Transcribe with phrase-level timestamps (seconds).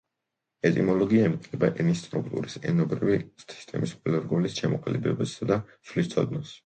[0.67, 6.57] ეტიმოლოგია ემყარება ენის სტრუქტურის ენობრივი სისტემის ყველა რგოლის ჩამოყალიბებისა და ცვლის ცოდნას.